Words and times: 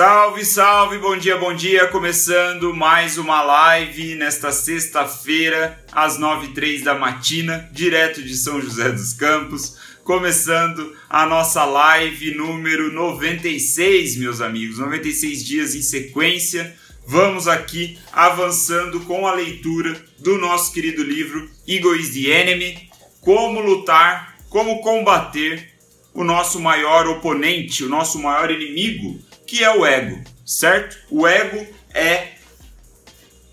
Salve, 0.00 0.46
salve, 0.46 0.96
bom 0.96 1.14
dia, 1.14 1.36
bom 1.36 1.52
dia. 1.52 1.86
Começando 1.88 2.74
mais 2.74 3.18
uma 3.18 3.42
live 3.42 4.14
nesta 4.14 4.50
sexta-feira, 4.50 5.78
às 5.92 6.18
nove 6.18 6.46
e 6.46 6.54
três 6.54 6.82
da 6.82 6.94
matina, 6.94 7.68
direto 7.70 8.22
de 8.22 8.34
São 8.34 8.62
José 8.62 8.90
dos 8.92 9.12
Campos. 9.12 9.76
Começando 10.02 10.96
a 11.06 11.26
nossa 11.26 11.66
live 11.66 12.34
número 12.34 12.90
96, 12.90 14.16
meus 14.16 14.40
amigos. 14.40 14.78
96 14.78 15.44
dias 15.44 15.74
em 15.74 15.82
sequência. 15.82 16.74
Vamos 17.06 17.46
aqui 17.46 17.98
avançando 18.10 19.00
com 19.00 19.26
a 19.26 19.34
leitura 19.34 20.02
do 20.18 20.38
nosso 20.38 20.72
querido 20.72 21.02
livro 21.02 21.46
Ego 21.68 21.94
is 21.94 22.14
the 22.14 22.30
Enemy. 22.30 22.88
Como 23.20 23.60
lutar, 23.60 24.38
como 24.48 24.80
combater 24.80 25.74
o 26.14 26.24
nosso 26.24 26.58
maior 26.58 27.06
oponente, 27.06 27.84
o 27.84 27.88
nosso 27.90 28.18
maior 28.18 28.50
inimigo 28.50 29.20
que 29.50 29.64
é 29.64 29.76
o 29.76 29.84
ego, 29.84 30.22
certo? 30.46 30.96
O 31.10 31.26
ego 31.26 31.66
é 31.92 32.34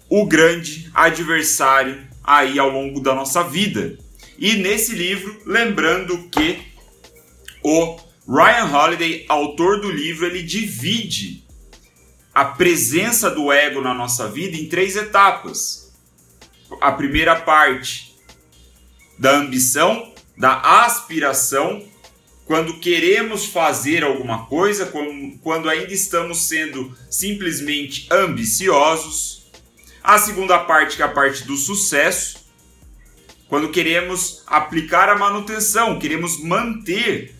o 0.07 0.27
grande 0.27 0.87
adversário 0.93 2.07
aí 2.23 2.59
ao 2.59 2.69
longo 2.69 2.99
da 2.99 3.15
nossa 3.15 3.43
vida. 3.43 3.97
E 4.37 4.57
nesse 4.57 4.93
livro, 4.93 5.41
lembrando 5.43 6.29
que 6.29 6.67
o 7.63 7.97
Ryan 8.29 8.71
Holiday, 8.71 9.25
autor 9.27 9.81
do 9.81 9.89
livro, 9.89 10.27
ele 10.27 10.43
divide 10.43 11.43
a 12.31 12.45
presença 12.45 13.31
do 13.31 13.51
ego 13.51 13.81
na 13.81 13.95
nossa 13.95 14.29
vida 14.29 14.55
em 14.55 14.69
três 14.69 14.95
etapas. 14.95 15.91
A 16.79 16.91
primeira 16.91 17.37
parte 17.37 18.15
da 19.17 19.31
ambição, 19.31 20.13
da 20.37 20.83
aspiração 20.83 21.83
quando 22.47 22.79
queremos 22.79 23.45
fazer 23.45 24.05
alguma 24.05 24.45
coisa, 24.45 24.89
quando 25.43 25.69
ainda 25.69 25.93
estamos 25.93 26.47
sendo 26.47 26.97
simplesmente 27.11 28.07
ambiciosos. 28.09 29.51
A 30.01 30.17
segunda 30.17 30.57
parte, 30.57 30.95
que 30.95 31.01
é 31.01 31.05
a 31.05 31.09
parte 31.09 31.43
do 31.43 31.57
sucesso, 31.57 32.47
quando 33.49 33.69
queremos 33.69 34.43
aplicar 34.47 35.09
a 35.09 35.17
manutenção, 35.17 35.99
queremos 35.99 36.41
manter 36.41 37.35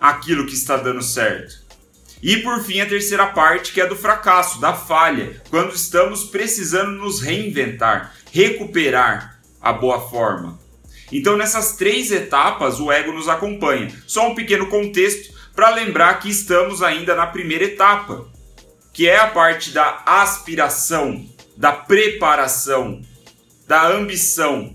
aquilo 0.00 0.46
que 0.46 0.54
está 0.54 0.78
dando 0.78 1.02
certo. 1.02 1.60
E 2.22 2.38
por 2.38 2.62
fim, 2.62 2.80
a 2.80 2.86
terceira 2.86 3.26
parte, 3.26 3.72
que 3.72 3.82
é 3.82 3.86
do 3.86 3.96
fracasso, 3.96 4.58
da 4.60 4.72
falha, 4.72 5.42
quando 5.50 5.74
estamos 5.74 6.24
precisando 6.24 6.92
nos 6.92 7.20
reinventar, 7.20 8.14
recuperar 8.32 9.42
a 9.60 9.74
boa 9.74 10.08
forma. 10.08 10.61
Então, 11.12 11.36
nessas 11.36 11.76
três 11.76 12.10
etapas, 12.10 12.80
o 12.80 12.90
ego 12.90 13.12
nos 13.12 13.28
acompanha. 13.28 13.92
Só 14.06 14.28
um 14.28 14.34
pequeno 14.34 14.68
contexto 14.68 15.34
para 15.54 15.68
lembrar 15.70 16.18
que 16.18 16.30
estamos 16.30 16.82
ainda 16.82 17.14
na 17.14 17.26
primeira 17.26 17.64
etapa, 17.64 18.26
que 18.92 19.06
é 19.06 19.18
a 19.18 19.26
parte 19.26 19.70
da 19.70 20.02
aspiração, 20.06 21.28
da 21.56 21.72
preparação, 21.72 23.02
da 23.68 23.86
ambição. 23.88 24.74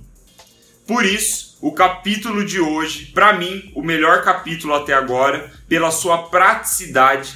Por 0.86 1.04
isso, 1.04 1.58
o 1.60 1.72
capítulo 1.72 2.46
de 2.46 2.60
hoje, 2.60 3.08
para 3.08 3.34
mim, 3.34 3.72
o 3.76 3.82
melhor 3.82 4.24
capítulo 4.24 4.76
até 4.76 4.94
agora, 4.94 5.52
pela 5.68 5.90
sua 5.90 6.30
praticidade, 6.30 7.36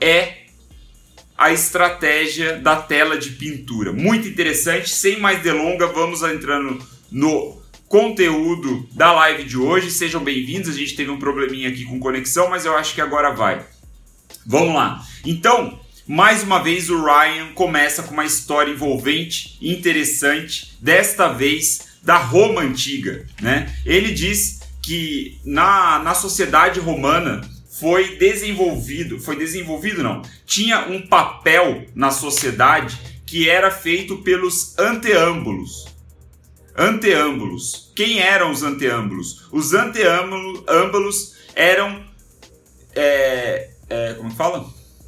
é 0.00 0.46
a 1.36 1.52
estratégia 1.52 2.58
da 2.58 2.74
tela 2.74 3.16
de 3.16 3.30
pintura. 3.30 3.92
Muito 3.92 4.26
interessante, 4.26 4.90
sem 4.90 5.20
mais 5.20 5.40
delongas, 5.40 5.92
vamos 5.92 6.22
entrando 6.22 6.84
no 7.10 7.62
conteúdo 7.88 8.86
da 8.92 9.12
live 9.12 9.44
de 9.44 9.56
hoje. 9.56 9.90
Sejam 9.90 10.22
bem-vindos. 10.22 10.68
A 10.68 10.78
gente 10.78 10.94
teve 10.94 11.10
um 11.10 11.18
probleminha 11.18 11.68
aqui 11.68 11.84
com 11.84 11.98
conexão, 11.98 12.48
mas 12.50 12.64
eu 12.64 12.76
acho 12.76 12.94
que 12.94 13.00
agora 13.00 13.30
vai. 13.30 13.64
Vamos 14.46 14.74
lá. 14.74 15.02
Então, 15.24 15.80
mais 16.06 16.42
uma 16.42 16.62
vez 16.62 16.90
o 16.90 17.02
Ryan 17.02 17.52
começa 17.54 18.02
com 18.02 18.12
uma 18.12 18.24
história 18.24 18.70
envolvente, 18.70 19.58
interessante, 19.60 20.76
desta 20.80 21.28
vez 21.28 21.88
da 22.02 22.16
Roma 22.16 22.60
antiga, 22.60 23.26
né? 23.40 23.74
Ele 23.84 24.12
diz 24.12 24.60
que 24.82 25.38
na, 25.44 25.98
na 25.98 26.14
sociedade 26.14 26.80
romana 26.80 27.40
foi 27.78 28.16
desenvolvido, 28.16 29.20
foi 29.20 29.36
desenvolvido 29.36 30.02
não, 30.02 30.22
tinha 30.46 30.88
um 30.88 31.06
papel 31.06 31.86
na 31.94 32.10
sociedade 32.10 32.98
que 33.26 33.48
era 33.48 33.70
feito 33.70 34.18
pelos 34.18 34.78
anteâmbulos. 34.78 35.87
Anteâmbulos. 36.78 37.90
Quem 37.96 38.20
eram 38.20 38.52
os 38.52 38.62
anteâmbulos? 38.62 39.48
Os 39.50 39.74
anteâmbulos 39.74 41.34
eram. 41.52 42.04
É, 42.94 43.70
é, 43.90 44.14
como 44.14 44.30
fala? 44.30 44.64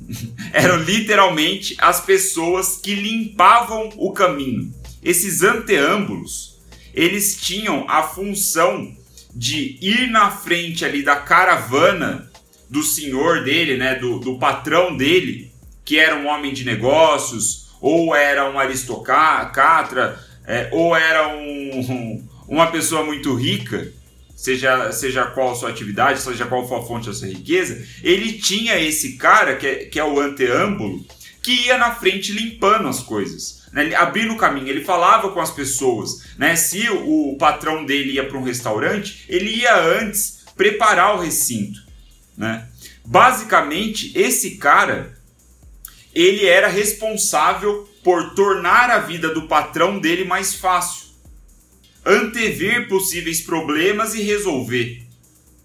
eram 0.52 0.76
literalmente 0.82 1.76
as 1.78 2.00
pessoas 2.00 2.76
que 2.76 2.94
limpavam 2.96 3.90
o 3.96 4.12
caminho. 4.12 4.74
Esses 5.00 5.44
anteâmbulos, 5.44 6.58
eles 6.92 7.40
tinham 7.40 7.88
a 7.88 8.02
função 8.02 8.92
de 9.32 9.78
ir 9.80 10.10
na 10.10 10.30
frente 10.30 10.84
ali 10.84 11.04
da 11.04 11.16
caravana 11.16 12.30
do 12.68 12.82
senhor 12.82 13.44
dele, 13.44 13.76
né, 13.76 13.94
do, 13.94 14.18
do 14.18 14.38
patrão 14.38 14.96
dele, 14.96 15.52
que 15.84 15.98
era 15.98 16.16
um 16.16 16.26
homem 16.26 16.52
de 16.52 16.64
negócios 16.64 17.70
ou 17.80 18.14
era 18.14 18.50
um 18.50 18.58
aristocrata, 18.58 20.18
é, 20.46 20.68
ou 20.72 20.96
era 20.96 21.28
um, 21.28 22.26
uma 22.48 22.70
pessoa 22.70 23.04
muito 23.04 23.34
rica, 23.34 23.92
seja, 24.34 24.90
seja 24.92 25.26
qual 25.26 25.54
sua 25.54 25.70
atividade, 25.70 26.20
seja 26.20 26.46
qual 26.46 26.66
for 26.66 26.80
a 26.80 26.86
fonte 26.86 27.06
da 27.06 27.14
sua 27.14 27.28
riqueza, 27.28 27.86
ele 28.02 28.34
tinha 28.34 28.78
esse 28.78 29.16
cara, 29.16 29.56
que 29.56 29.66
é, 29.66 29.74
que 29.84 29.98
é 29.98 30.04
o 30.04 30.18
anteâmbulo, 30.18 31.04
que 31.42 31.66
ia 31.66 31.78
na 31.78 31.94
frente 31.94 32.32
limpando 32.32 32.88
as 32.88 33.00
coisas. 33.00 33.68
Né? 33.72 33.94
Abrindo 33.94 34.34
o 34.34 34.38
caminho, 34.38 34.68
ele 34.68 34.84
falava 34.84 35.30
com 35.30 35.40
as 35.40 35.50
pessoas. 35.50 36.22
Né? 36.36 36.56
Se 36.56 36.88
o, 36.88 37.32
o 37.32 37.38
patrão 37.38 37.84
dele 37.84 38.12
ia 38.12 38.26
para 38.26 38.38
um 38.38 38.42
restaurante, 38.42 39.24
ele 39.28 39.50
ia 39.50 39.80
antes 39.80 40.44
preparar 40.56 41.16
o 41.16 41.20
recinto. 41.20 41.80
Né? 42.36 42.66
Basicamente, 43.04 44.12
esse 44.18 44.56
cara 44.56 45.18
ele 46.14 46.46
era 46.46 46.68
responsável 46.68 47.88
por 48.02 48.34
tornar 48.34 48.90
a 48.90 48.98
vida 48.98 49.32
do 49.32 49.42
patrão 49.42 49.98
dele 49.98 50.24
mais 50.24 50.54
fácil, 50.54 51.08
antever 52.04 52.88
possíveis 52.88 53.40
problemas 53.40 54.14
e 54.14 54.22
resolver, 54.22 55.02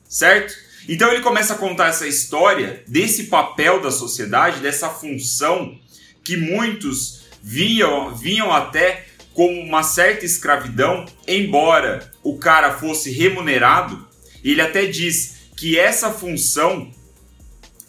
certo? 0.08 0.54
Então 0.88 1.12
ele 1.12 1.24
começa 1.24 1.54
a 1.54 1.58
contar 1.58 1.88
essa 1.88 2.08
história 2.08 2.84
desse 2.88 3.26
papel 3.26 3.82
da 3.82 3.90
sociedade, 3.90 4.60
dessa 4.60 4.90
função 4.90 5.80
que 6.24 6.38
muitos 6.38 7.26
viam, 7.42 8.14
vinham 8.16 8.52
até 8.52 9.06
como 9.34 9.60
uma 9.62 9.84
certa 9.84 10.26
escravidão, 10.26 11.06
embora 11.28 12.12
o 12.24 12.38
cara 12.38 12.78
fosse 12.78 13.12
remunerado. 13.12 14.08
Ele 14.44 14.62
até 14.62 14.86
diz 14.86 15.50
que 15.58 15.78
essa 15.78 16.12
função 16.12 16.92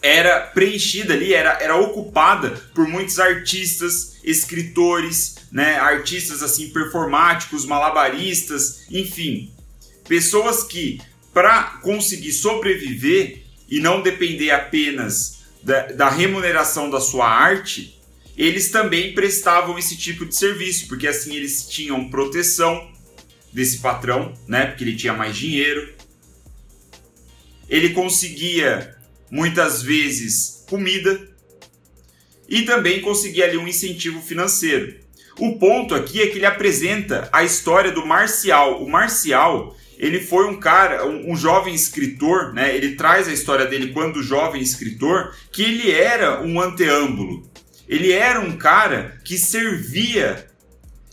era 0.07 0.41
preenchida 0.41 1.15
ali, 1.15 1.35
era, 1.35 1.59
era 1.61 1.77
ocupada 1.77 2.51
por 2.73 2.87
muitos 2.87 3.19
artistas, 3.19 4.19
escritores, 4.23 5.35
né, 5.51 5.77
artistas 5.77 6.45
assim 6.45 6.71
performáticos, 6.71 7.67
malabaristas, 7.67 8.85
enfim, 8.89 9.53
pessoas 10.09 10.63
que 10.63 11.01
para 11.35 11.81
conseguir 11.83 12.33
sobreviver 12.33 13.43
e 13.69 13.81
não 13.81 14.01
depender 14.01 14.53
apenas 14.53 15.41
da, 15.61 15.89
da 15.89 16.09
remuneração 16.09 16.89
da 16.89 17.01
sua 17.01 17.29
arte, 17.29 18.01
eles 18.37 18.71
também 18.71 19.13
prestavam 19.13 19.77
esse 19.77 19.97
tipo 19.97 20.25
de 20.25 20.37
serviço, 20.37 20.87
porque 20.87 21.09
assim 21.09 21.35
eles 21.35 21.67
tinham 21.69 22.09
proteção 22.09 22.93
desse 23.53 23.79
patrão, 23.79 24.33
né, 24.47 24.67
porque 24.67 24.85
ele 24.85 24.95
tinha 24.95 25.13
mais 25.13 25.37
dinheiro. 25.37 25.95
Ele 27.69 27.91
conseguia 27.91 28.96
muitas 29.31 29.83
vezes 29.83 30.65
comida 30.69 31.29
e 32.49 32.63
também 32.63 33.01
conseguir 33.01 33.43
ali 33.43 33.57
um 33.57 33.67
incentivo 33.67 34.21
financeiro. 34.21 34.95
O 35.39 35.59
ponto 35.59 35.95
aqui 35.95 36.23
é 36.23 36.29
que 36.29 36.39
ele 36.39 36.47
apresenta 36.47 37.29
a 37.33 37.45
história 37.45 37.93
do 37.93 38.07
Marcial. 38.07 38.83
O 38.83 38.89
Marcial, 38.89 39.77
ele 39.99 40.21
foi 40.21 40.47
um 40.47 40.59
cara, 40.59 41.07
um, 41.07 41.33
um, 41.33 41.37
jovem 41.37 41.75
escritor, 41.75 42.55
né? 42.55 42.75
Ele 42.75 42.95
traz 42.95 43.29
a 43.29 43.33
história 43.33 43.67
dele 43.67 43.93
quando 43.93 44.23
jovem 44.23 44.63
escritor, 44.63 45.37
que 45.53 45.63
ele 45.63 45.91
era 45.91 46.43
um 46.43 46.61
anteâmbulo. 46.61 47.51
Ele 47.87 48.13
era 48.13 48.41
um 48.41 48.57
cara 48.57 49.21
que 49.25 49.37
servia 49.37 50.47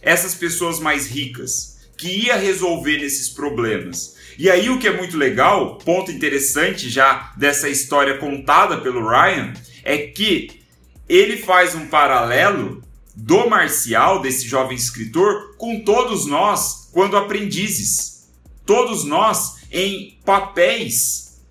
essas 0.02 0.34
pessoas 0.34 0.80
mais 0.80 1.08
ricas, 1.08 1.80
que 1.98 2.26
ia 2.26 2.36
resolver 2.36 3.04
esses 3.04 3.30
problemas. 3.30 4.16
E 4.38 4.50
aí 4.50 4.70
o 4.70 4.80
que 4.80 4.88
é 4.88 4.98
muito 4.98 5.18
legal, 5.18 5.78
ponto 5.80 6.12
interessante 6.12 6.90
já 6.90 7.34
dessa 7.38 7.70
história 7.70 8.18
contada 8.18 8.78
pelo 8.82 9.08
Ryan, 9.08 9.54
é 9.84 9.98
que 9.98 10.62
ele 11.08 11.38
faz 11.38 11.76
um 11.76 11.88
paralelo 11.88 12.84
do 13.16 13.48
Marcial, 13.50 14.22
desse 14.22 14.48
jovem 14.48 14.76
escritor, 14.76 15.56
com 15.58 15.82
todos 15.82 16.26
nós 16.26 16.90
quando 16.92 17.18
aprendizes. 17.18 18.30
Todos 18.66 19.04
nós 19.04 19.58
em 19.72 20.18
papéis 20.24 21.42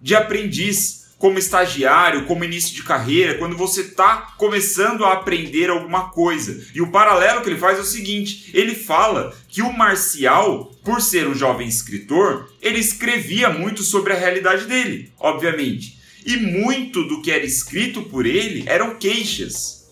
de 0.00 0.14
aprendiz. 0.14 1.01
Como 1.22 1.38
estagiário, 1.38 2.26
como 2.26 2.42
início 2.42 2.74
de 2.74 2.82
carreira, 2.82 3.38
quando 3.38 3.56
você 3.56 3.82
está 3.82 4.34
começando 4.36 5.04
a 5.04 5.12
aprender 5.12 5.70
alguma 5.70 6.10
coisa. 6.10 6.66
E 6.74 6.82
o 6.82 6.90
paralelo 6.90 7.42
que 7.42 7.48
ele 7.48 7.60
faz 7.60 7.78
é 7.78 7.80
o 7.80 7.84
seguinte: 7.84 8.50
ele 8.52 8.74
fala 8.74 9.32
que 9.46 9.62
o 9.62 9.72
Marcial, 9.72 10.74
por 10.82 11.00
ser 11.00 11.28
um 11.28 11.34
jovem 11.34 11.68
escritor, 11.68 12.52
ele 12.60 12.80
escrevia 12.80 13.50
muito 13.50 13.84
sobre 13.84 14.12
a 14.12 14.16
realidade 14.16 14.64
dele, 14.64 15.12
obviamente. 15.16 15.96
E 16.26 16.36
muito 16.38 17.04
do 17.04 17.22
que 17.22 17.30
era 17.30 17.44
escrito 17.44 18.02
por 18.02 18.26
ele 18.26 18.64
eram 18.66 18.96
queixas. 18.96 19.88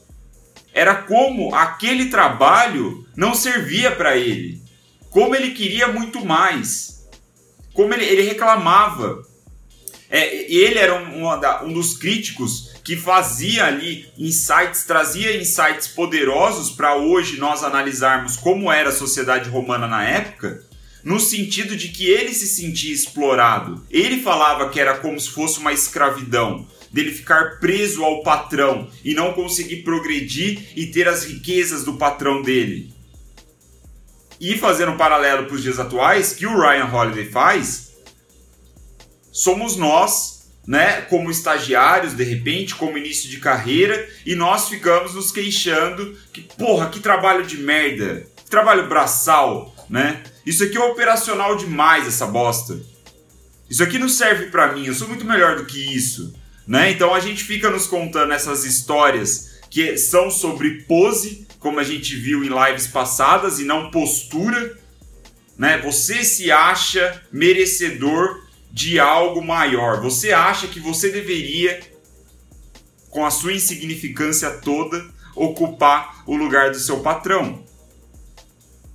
Era 0.74 0.96
como 0.96 1.54
aquele 1.54 2.06
trabalho 2.06 3.06
não 3.16 3.36
servia 3.36 3.92
para 3.92 4.16
ele. 4.16 4.60
Como 5.10 5.36
ele 5.36 5.52
queria 5.52 5.86
muito 5.86 6.24
mais. 6.24 7.08
Como 7.72 7.94
ele, 7.94 8.04
ele 8.04 8.22
reclamava 8.22 9.29
é, 10.10 10.52
ele 10.52 10.78
era 10.78 10.94
um, 10.94 11.28
um, 11.68 11.72
dos 11.72 11.96
críticos 11.96 12.72
que 12.82 12.96
fazia 12.96 13.66
ali 13.66 14.08
insights, 14.18 14.82
trazia 14.84 15.36
insights 15.36 15.86
poderosos 15.86 16.72
para 16.72 16.96
hoje 16.96 17.38
nós 17.38 17.62
analisarmos 17.62 18.36
como 18.36 18.72
era 18.72 18.88
a 18.88 18.92
sociedade 18.92 19.48
romana 19.48 19.86
na 19.86 20.02
época, 20.02 20.64
no 21.04 21.20
sentido 21.20 21.76
de 21.76 21.88
que 21.88 22.08
ele 22.08 22.34
se 22.34 22.48
sentia 22.48 22.92
explorado. 22.92 23.84
Ele 23.88 24.20
falava 24.20 24.68
que 24.68 24.80
era 24.80 24.98
como 24.98 25.18
se 25.18 25.30
fosse 25.30 25.60
uma 25.60 25.72
escravidão, 25.72 26.66
dele 26.92 27.12
ficar 27.12 27.60
preso 27.60 28.04
ao 28.04 28.24
patrão 28.24 28.90
e 29.04 29.14
não 29.14 29.32
conseguir 29.32 29.84
progredir 29.84 30.72
e 30.74 30.86
ter 30.86 31.06
as 31.06 31.24
riquezas 31.24 31.84
do 31.84 31.94
patrão 31.94 32.42
dele. 32.42 32.92
E 34.40 34.56
fazendo 34.56 34.92
um 34.92 34.96
paralelo 34.96 35.46
para 35.46 35.54
os 35.54 35.62
dias 35.62 35.78
atuais, 35.78 36.32
que 36.32 36.46
o 36.46 36.58
Ryan 36.58 36.86
Holiday 36.86 37.26
faz, 37.26 37.89
somos 39.40 39.74
nós, 39.74 40.50
né, 40.66 41.00
como 41.08 41.30
estagiários, 41.30 42.12
de 42.12 42.22
repente, 42.22 42.74
como 42.74 42.98
início 42.98 43.28
de 43.30 43.38
carreira, 43.38 44.06
e 44.26 44.34
nós 44.34 44.68
ficamos 44.68 45.14
nos 45.14 45.32
queixando 45.32 46.14
que, 46.30 46.42
porra, 46.42 46.90
que 46.90 47.00
trabalho 47.00 47.46
de 47.46 47.56
merda, 47.56 48.26
que 48.36 48.50
trabalho 48.50 48.86
braçal, 48.86 49.74
né? 49.88 50.22
Isso 50.44 50.62
aqui 50.62 50.76
é 50.76 50.80
operacional 50.80 51.56
demais, 51.56 52.06
essa 52.06 52.26
bosta. 52.26 52.78
Isso 53.68 53.82
aqui 53.82 53.98
não 53.98 54.10
serve 54.10 54.48
para 54.48 54.74
mim, 54.74 54.86
eu 54.86 54.94
sou 54.94 55.08
muito 55.08 55.24
melhor 55.24 55.56
do 55.56 55.64
que 55.64 55.78
isso, 55.78 56.34
né? 56.66 56.90
Então 56.90 57.14
a 57.14 57.20
gente 57.20 57.42
fica 57.42 57.70
nos 57.70 57.86
contando 57.86 58.34
essas 58.34 58.64
histórias 58.64 59.58
que 59.70 59.96
são 59.96 60.30
sobre 60.30 60.82
pose, 60.82 61.46
como 61.58 61.80
a 61.80 61.84
gente 61.84 62.14
viu 62.14 62.44
em 62.44 62.50
lives 62.50 62.88
passadas, 62.88 63.58
e 63.58 63.64
não 63.64 63.90
postura, 63.90 64.76
né? 65.56 65.78
Você 65.78 66.24
se 66.24 66.52
acha 66.52 67.22
merecedor 67.32 68.39
de 68.72 68.98
algo 68.98 69.42
maior. 69.42 70.00
Você 70.00 70.32
acha 70.32 70.66
que 70.66 70.80
você 70.80 71.10
deveria, 71.10 71.80
com 73.10 73.24
a 73.24 73.30
sua 73.30 73.52
insignificância 73.52 74.50
toda, 74.50 75.04
ocupar 75.34 76.22
o 76.26 76.36
lugar 76.36 76.70
do 76.70 76.78
seu 76.78 77.00
patrão. 77.00 77.64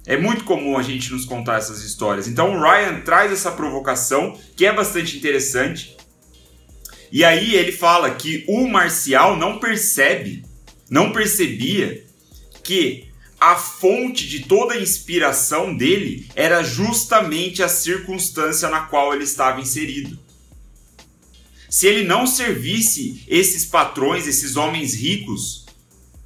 É 0.07 0.16
muito 0.16 0.44
comum 0.44 0.77
a 0.77 0.83
gente 0.83 1.12
nos 1.12 1.25
contar 1.25 1.57
essas 1.57 1.81
histórias. 1.81 2.27
Então 2.27 2.56
o 2.56 2.62
Ryan 2.62 3.01
traz 3.01 3.31
essa 3.31 3.51
provocação 3.51 4.39
que 4.56 4.66
é 4.66 4.72
bastante 4.72 5.18
interessante. 5.18 5.98
E 7.12 7.24
aí 7.24 7.56
ele 7.56 7.72
fala 7.72 8.13
que 8.13 8.45
o 8.48 8.68
Marcial 8.68 9.36
não 9.36 9.60
percebe, 9.60 10.45
não 10.89 11.12
percebia 11.12 12.06
que 12.63 13.10
a 13.40 13.56
fonte 13.56 14.28
de 14.28 14.46
toda 14.46 14.76
a 14.76 14.82
inspiração 14.82 15.76
dele 15.76 16.28
era 16.36 16.64
justamente 16.64 17.62
a 17.62 17.68
circunstância 17.68 18.70
na 18.70 18.82
qual 18.82 19.14
ele 19.14 19.24
estava 19.24 19.62
inserido. 19.62 20.18
Se 21.70 21.88
ele 21.88 22.06
não 22.06 22.26
servisse 22.26 23.24
esses 23.28 23.66
patrões, 23.66 24.28
esses 24.28 24.56
homens 24.56 24.96
ricos, 24.96 25.66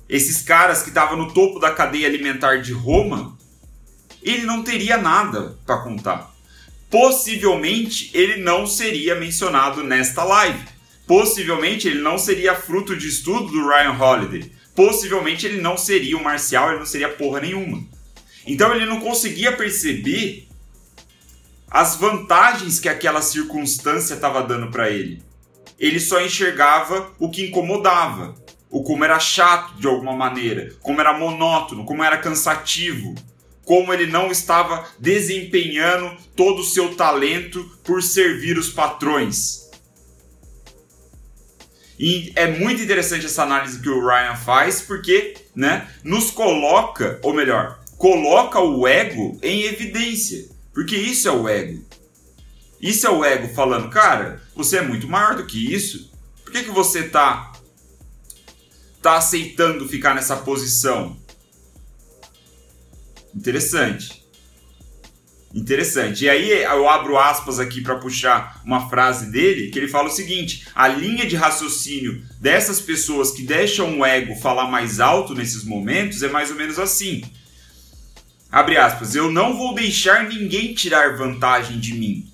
esses 0.07 0.41
caras 0.41 0.83
que 0.83 0.89
estavam 0.89 1.17
no 1.17 1.33
topo 1.33 1.59
da 1.59 1.71
cadeia 1.71 2.07
alimentar 2.07 2.61
de 2.61 2.71
Roma, 2.71 3.37
ele 4.21 4.43
não 4.43 4.63
teria 4.63 4.97
nada 4.97 5.57
para 5.65 5.81
contar. 5.81 6.35
Possivelmente 6.89 8.11
ele 8.13 8.37
não 8.37 8.67
seria 8.67 9.15
mencionado 9.15 9.83
nesta 9.83 10.23
live. 10.23 10.67
Possivelmente 11.07 11.87
ele 11.87 12.01
não 12.01 12.17
seria 12.17 12.55
fruto 12.55 12.95
de 12.95 13.07
estudo 13.07 13.51
do 13.51 13.67
Ryan 13.67 13.97
Holiday 13.97 14.58
possivelmente 14.79 15.45
ele 15.45 15.59
não 15.59 15.75
seria 15.75 16.17
um 16.17 16.23
marcial, 16.23 16.69
ele 16.69 16.79
não 16.79 16.85
seria 16.85 17.09
porra 17.09 17.41
nenhuma. 17.41 17.83
Então 18.47 18.73
ele 18.73 18.85
não 18.85 19.01
conseguia 19.01 19.51
perceber 19.51 20.47
as 21.69 21.97
vantagens 21.97 22.79
que 22.79 22.87
aquela 22.87 23.21
circunstância 23.21 24.13
estava 24.13 24.41
dando 24.41 24.71
para 24.71 24.89
ele. 24.89 25.21
Ele 25.77 25.99
só 25.99 26.21
enxergava 26.21 27.11
o 27.19 27.29
que 27.29 27.47
incomodava, 27.47 28.35
o 28.69 28.81
como 28.81 29.03
era 29.03 29.19
chato 29.19 29.73
de 29.73 29.85
alguma 29.85 30.13
maneira, 30.13 30.73
como 30.81 31.01
era 31.01 31.11
monótono, 31.11 31.83
como 31.83 32.01
era 32.01 32.17
cansativo, 32.17 33.15
como 33.65 33.93
ele 33.93 34.07
não 34.07 34.31
estava 34.31 34.87
desempenhando 34.97 36.15
todo 36.37 36.59
o 36.59 36.65
seu 36.65 36.95
talento 36.95 37.69
por 37.83 38.01
servir 38.01 38.57
os 38.57 38.69
patrões. 38.69 39.68
E 41.99 42.31
é 42.37 42.47
muito 42.47 42.81
interessante 42.81 43.25
essa 43.25 43.43
análise 43.43 43.81
que 43.81 43.89
o 43.89 43.99
Ryan 43.99 44.35
faz, 44.37 44.81
porque 44.81 45.35
né, 45.53 45.85
nos 46.01 46.31
coloca, 46.31 47.19
ou 47.21 47.33
melhor, 47.33 47.77
coloca 47.97 48.61
o 48.61 48.87
ego 48.87 49.37
em 49.43 49.63
evidência. 49.63 50.47
Porque 50.73 50.95
isso 50.95 51.27
é 51.27 51.31
o 51.31 51.49
ego. 51.49 51.83
Isso 52.81 53.05
é 53.05 53.09
o 53.09 53.25
ego 53.25 53.53
falando, 53.53 53.89
cara, 53.89 54.41
você 54.55 54.77
é 54.77 54.81
muito 54.81 55.09
maior 55.09 55.35
do 55.35 55.45
que 55.45 55.73
isso. 55.73 56.09
Por 56.41 56.53
que, 56.53 56.63
que 56.63 56.71
você 56.71 57.03
tá, 57.03 57.51
tá 59.01 59.17
aceitando 59.17 59.87
ficar 59.89 60.15
nessa 60.15 60.37
posição? 60.37 61.17
Interessante. 63.35 64.18
Interessante. 65.53 66.25
E 66.25 66.29
aí 66.29 66.51
eu 66.61 66.87
abro 66.87 67.17
aspas 67.17 67.59
aqui 67.59 67.81
para 67.81 67.95
puxar 67.95 68.61
uma 68.63 68.87
frase 68.87 69.31
dele, 69.31 69.71
que 69.71 69.79
ele 69.79 69.87
fala 69.87 70.07
o 70.07 70.11
seguinte: 70.11 70.67
a 70.75 70.87
linha 70.87 71.25
de 71.25 71.35
raciocínio 71.35 72.23
dessas 72.39 72.79
pessoas 72.79 73.31
que 73.31 73.41
deixam 73.41 73.99
o 73.99 74.05
ego 74.05 74.35
falar 74.35 74.67
mais 74.69 74.99
alto 74.99 75.33
nesses 75.33 75.63
momentos 75.63 76.21
é 76.21 76.29
mais 76.29 76.51
ou 76.51 76.55
menos 76.55 76.77
assim. 76.77 77.23
Abre 78.51 78.77
aspas, 78.77 79.15
eu 79.15 79.31
não 79.31 79.57
vou 79.57 79.73
deixar 79.73 80.27
ninguém 80.27 80.73
tirar 80.73 81.17
vantagem 81.17 81.79
de 81.79 81.93
mim. 81.93 82.31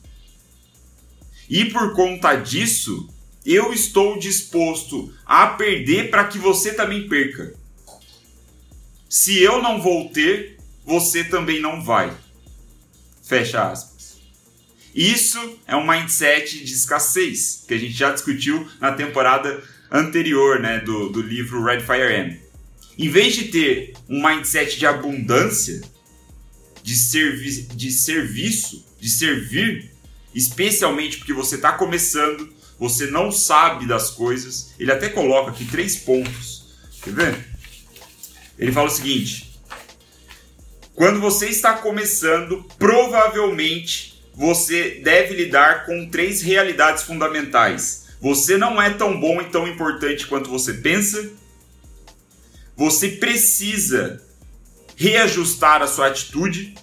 E 1.49 1.65
por 1.65 1.93
conta 1.93 2.35
disso, 2.35 3.09
eu 3.45 3.71
estou 3.71 4.17
disposto 4.17 5.13
a 5.25 5.47
perder 5.47 6.09
para 6.09 6.25
que 6.25 6.37
você 6.37 6.73
também 6.73 7.07
perca. 7.07 7.53
Se 9.09 9.39
eu 9.41 9.61
não 9.61 9.81
vou 9.81 10.09
ter, 10.09 10.57
você 10.85 11.23
também 11.23 11.61
não 11.61 11.81
vai. 11.81 12.11
Fecha 13.25 13.71
aspas. 13.71 14.17
Isso 14.93 15.59
é 15.67 15.75
um 15.75 15.85
mindset 15.85 16.63
de 16.63 16.73
escassez, 16.73 17.65
que 17.67 17.73
a 17.73 17.77
gente 17.77 17.93
já 17.93 18.11
discutiu 18.11 18.67
na 18.79 18.91
temporada 18.91 19.61
anterior 19.91 20.59
né, 20.59 20.79
do, 20.79 21.09
do 21.09 21.21
livro 21.21 21.63
Red 21.63 21.81
Fire 21.81 22.13
M. 22.13 22.39
Em 22.97 23.09
vez 23.09 23.35
de 23.35 23.45
ter 23.45 23.93
um 24.07 24.25
mindset 24.25 24.77
de 24.77 24.85
abundância, 24.85 25.81
de, 26.81 26.95
servi 26.95 27.63
de 27.63 27.91
serviço, 27.91 28.85
de 28.99 29.09
servir, 29.09 29.91
especialmente 30.33 31.17
porque 31.17 31.33
você 31.33 31.55
está 31.55 31.73
começando, 31.73 32.53
você 32.79 33.07
não 33.07 33.31
sabe 33.31 33.87
das 33.87 34.11
coisas. 34.11 34.73
Ele 34.79 34.91
até 34.91 35.09
coloca 35.09 35.51
aqui 35.51 35.65
três 35.65 35.95
pontos. 35.95 36.75
Quer 37.01 37.13
ver? 37.13 37.47
Ele 38.57 38.71
fala 38.71 38.87
o 38.87 38.91
seguinte: 38.91 39.54
quando 40.95 41.19
você 41.19 41.49
está 41.49 41.73
começando, 41.73 42.65
provavelmente 42.79 44.23
você 44.33 45.01
deve 45.03 45.35
lidar 45.35 45.85
com 45.85 46.09
três 46.09 46.41
realidades 46.41 47.03
fundamentais. 47.03 48.05
Você 48.21 48.57
não 48.57 48.81
é 48.81 48.89
tão 48.89 49.19
bom 49.19 49.41
e 49.41 49.49
tão 49.49 49.67
importante 49.67 50.25
quanto 50.25 50.49
você 50.49 50.73
pensa. 50.75 51.31
Você 52.77 53.09
precisa 53.09 54.21
reajustar 54.95 55.81
a 55.81 55.87
sua 55.87 56.07
atitude. 56.07 56.75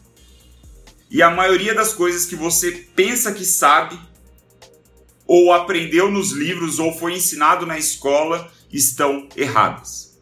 E 1.10 1.22
a 1.22 1.30
maioria 1.30 1.74
das 1.74 1.94
coisas 1.94 2.26
que 2.26 2.36
você 2.36 2.70
pensa 2.94 3.32
que 3.32 3.44
sabe, 3.44 3.98
ou 5.26 5.52
aprendeu 5.52 6.10
nos 6.10 6.32
livros, 6.32 6.78
ou 6.78 6.96
foi 6.98 7.14
ensinado 7.14 7.66
na 7.66 7.78
escola, 7.78 8.50
estão 8.70 9.28
erradas. 9.36 10.18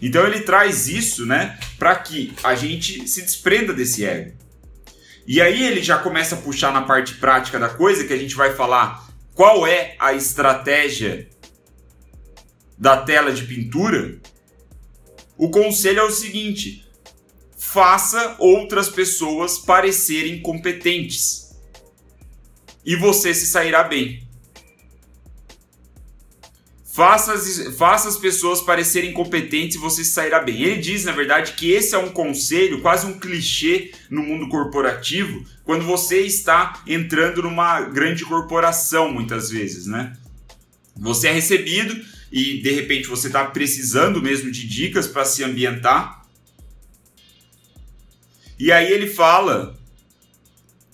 Então 0.00 0.26
ele 0.26 0.40
traz 0.40 0.88
isso, 0.88 1.24
né, 1.24 1.58
para 1.82 1.96
que 1.96 2.32
a 2.44 2.54
gente 2.54 3.08
se 3.08 3.22
desprenda 3.22 3.72
desse 3.72 4.04
ego. 4.04 4.38
E 5.26 5.40
aí 5.40 5.64
ele 5.64 5.82
já 5.82 5.98
começa 5.98 6.36
a 6.36 6.38
puxar 6.38 6.72
na 6.72 6.82
parte 6.82 7.16
prática 7.16 7.58
da 7.58 7.68
coisa, 7.68 8.04
que 8.04 8.12
a 8.12 8.16
gente 8.16 8.36
vai 8.36 8.54
falar 8.54 9.12
qual 9.34 9.66
é 9.66 9.96
a 9.98 10.12
estratégia 10.12 11.28
da 12.78 12.98
tela 12.98 13.32
de 13.32 13.42
pintura. 13.42 14.20
O 15.36 15.50
conselho 15.50 15.98
é 15.98 16.04
o 16.04 16.10
seguinte: 16.12 16.88
faça 17.58 18.36
outras 18.38 18.88
pessoas 18.88 19.58
parecerem 19.58 20.40
competentes. 20.40 21.50
E 22.86 22.94
você 22.94 23.34
se 23.34 23.48
sairá 23.48 23.82
bem. 23.82 24.21
Faça 26.92 27.32
as, 27.32 27.74
faça 27.78 28.06
as 28.06 28.18
pessoas 28.18 28.60
parecerem 28.60 29.14
competentes 29.14 29.76
e 29.76 29.80
você 29.80 30.04
sairá 30.04 30.40
bem. 30.40 30.62
Ele 30.62 30.76
diz, 30.78 31.04
na 31.04 31.12
verdade, 31.12 31.52
que 31.52 31.70
esse 31.70 31.94
é 31.94 31.98
um 31.98 32.10
conselho, 32.10 32.82
quase 32.82 33.06
um 33.06 33.18
clichê 33.18 33.92
no 34.10 34.22
mundo 34.22 34.46
corporativo, 34.50 35.42
quando 35.64 35.86
você 35.86 36.20
está 36.20 36.82
entrando 36.86 37.42
numa 37.42 37.80
grande 37.80 38.26
corporação, 38.26 39.10
muitas 39.10 39.48
vezes, 39.48 39.86
né? 39.86 40.14
Você 40.94 41.28
é 41.28 41.32
recebido 41.32 41.98
e 42.30 42.60
de 42.60 42.70
repente 42.72 43.08
você 43.08 43.28
está 43.28 43.46
precisando 43.46 44.20
mesmo 44.20 44.50
de 44.50 44.68
dicas 44.68 45.06
para 45.06 45.24
se 45.24 45.42
ambientar. 45.42 46.26
E 48.58 48.70
aí 48.70 48.92
ele 48.92 49.06
fala 49.06 49.80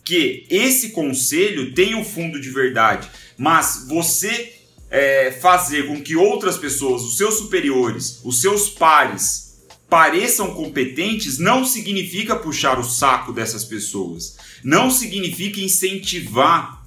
que 0.05 0.47
esse 0.49 0.91
conselho 0.91 1.75
tem 1.75 1.97
um 1.97 2.05
fundo 2.05 2.41
de 2.41 2.51
verdade, 2.51 3.11
mas 3.37 3.85
você 3.89 4.58
é, 4.91 5.31
fazer 5.31 5.87
com 5.87 6.03
que 6.03 6.17
outras 6.17 6.57
pessoas, 6.57 7.03
os 7.03 7.17
seus 7.17 7.35
superiores, 7.35 8.21
os 8.25 8.41
seus 8.41 8.69
pares, 8.69 9.49
pareçam 9.89 10.55
competentes, 10.55 11.39
não 11.39 11.65
significa 11.65 12.37
puxar 12.37 12.79
o 12.79 12.85
saco 12.85 13.33
dessas 13.33 13.65
pessoas. 13.65 14.37
Não 14.63 14.91
significa 14.91 15.61
incentivar 15.61 16.87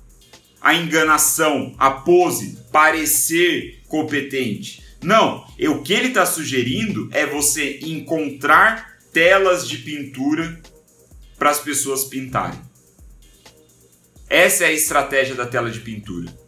a 0.62 0.76
enganação, 0.76 1.76
a 1.78 1.90
pose, 1.90 2.58
parecer 2.72 3.82
competente. 3.88 4.84
Não, 5.02 5.48
o 5.60 5.82
que 5.82 5.94
ele 5.94 6.10
está 6.10 6.26
sugerindo 6.26 7.10
é 7.12 7.26
você 7.26 7.80
encontrar 7.82 9.00
telas 9.12 9.68
de 9.68 9.80
pintura 9.80 10.62
para 11.40 11.50
as 11.50 11.60
pessoas 11.60 12.04
pintarem. 12.04 12.60
Essa 14.30 14.66
é 14.66 14.68
a 14.68 14.72
estratégia 14.72 15.34
da 15.34 15.46
tela 15.46 15.72
de 15.72 15.80
pintura. 15.80 16.41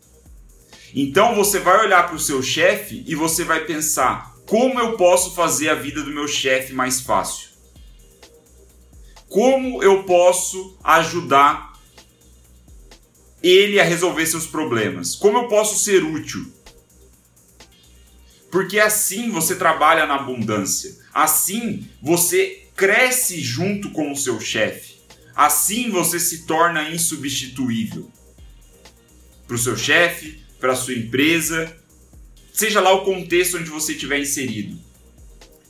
Então 0.93 1.33
você 1.35 1.59
vai 1.59 1.85
olhar 1.85 2.05
para 2.05 2.15
o 2.15 2.19
seu 2.19 2.43
chefe 2.43 3.03
e 3.07 3.15
você 3.15 3.43
vai 3.43 3.65
pensar: 3.65 4.35
como 4.45 4.79
eu 4.79 4.95
posso 4.95 5.33
fazer 5.33 5.69
a 5.69 5.75
vida 5.75 6.03
do 6.03 6.11
meu 6.11 6.27
chefe 6.27 6.73
mais 6.73 7.01
fácil? 7.01 7.49
Como 9.27 9.81
eu 9.81 10.03
posso 10.03 10.77
ajudar 10.83 11.73
ele 13.41 13.79
a 13.79 13.83
resolver 13.83 14.25
seus 14.27 14.45
problemas? 14.45 15.15
Como 15.15 15.39
eu 15.39 15.47
posso 15.47 15.83
ser 15.83 16.03
útil? 16.03 16.45
Porque 18.51 18.79
assim 18.79 19.31
você 19.31 19.55
trabalha 19.55 20.05
na 20.05 20.15
abundância. 20.15 20.95
Assim 21.11 21.89
você 21.99 22.67
cresce 22.75 23.41
junto 23.41 23.89
com 23.89 24.11
o 24.11 24.15
seu 24.15 24.39
chefe. 24.39 25.01
Assim 25.35 25.89
você 25.89 26.19
se 26.19 26.45
torna 26.45 26.89
insubstituível 26.89 28.11
para 29.47 29.55
o 29.55 29.59
seu 29.59 29.75
chefe, 29.75 30.42
para 30.63 30.77
sua 30.77 30.93
empresa, 30.93 31.75
seja 32.53 32.79
lá 32.79 32.93
o 32.93 33.03
contexto 33.03 33.57
onde 33.57 33.69
você 33.69 33.91
estiver 33.91 34.17
inserido. 34.17 34.79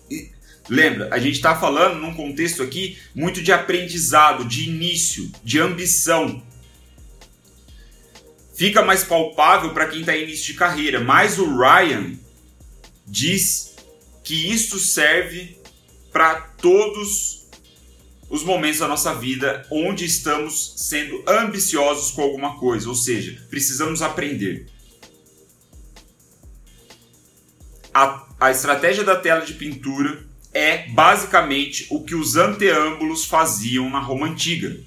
E, 0.08 0.30
lembra, 0.70 1.10
a 1.12 1.18
gente 1.18 1.34
está 1.34 1.60
falando 1.60 2.00
num 2.00 2.14
contexto 2.14 2.62
aqui 2.62 3.00
muito 3.16 3.42
de 3.42 3.52
aprendizado, 3.52 4.46
de 4.46 4.70
início, 4.70 5.32
de 5.44 5.60
ambição. 5.60 6.44
Fica 8.56 8.84
mais 8.84 9.04
palpável 9.04 9.74
para 9.74 9.88
quem 9.88 10.02
está 10.02 10.16
em 10.16 10.26
início 10.26 10.46
de 10.46 10.60
carreira, 10.60 11.00
mas 11.00 11.40
o 11.40 11.58
Ryan 11.58 12.14
diz 13.08 13.74
que 14.24 14.54
isso 14.54 14.78
serve 14.78 15.58
para 16.12 16.36
todos 16.36 17.48
os 18.30 18.44
momentos 18.44 18.78
da 18.78 18.88
nossa 18.88 19.16
vida 19.16 19.66
onde 19.72 20.06
estamos 20.06 20.76
sendo 20.78 21.24
ambiciosos 21.28 22.12
com 22.12 22.22
alguma 22.22 22.60
coisa, 22.60 22.88
ou 22.88 22.96
seja, 22.96 23.44
precisamos 23.50 24.04
aprender. 24.04 24.72
A, 27.94 28.24
a 28.40 28.52
estratégia 28.52 29.04
da 29.04 29.16
tela 29.16 29.46
de 29.46 29.54
pintura 29.54 30.26
é 30.54 30.88
basicamente 30.90 31.88
o 31.90 32.04
que 32.04 32.16
os 32.16 32.36
anteâmbulos 32.36 33.26
faziam 33.26 33.90
na 33.90 34.00
Roma 34.00 34.28
antiga. 34.28 34.78